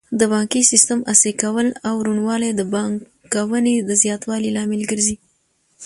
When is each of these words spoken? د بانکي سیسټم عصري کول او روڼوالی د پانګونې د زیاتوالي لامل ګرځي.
د 0.19 0.21
بانکي 0.33 0.61
سیسټم 0.71 0.99
عصري 1.11 1.33
کول 1.43 1.67
او 1.87 1.95
روڼوالی 2.05 2.49
د 2.55 2.61
پانګونې 2.71 3.75
د 3.81 3.91
زیاتوالي 4.03 4.49
لامل 4.57 4.81
ګرځي. 4.91 5.15